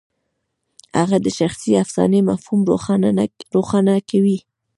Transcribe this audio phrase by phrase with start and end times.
[0.99, 2.61] هغه د شخصي افسانې مفهوم
[3.89, 4.37] روښانه کوي.